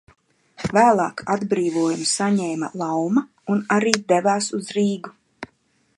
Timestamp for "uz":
4.61-4.73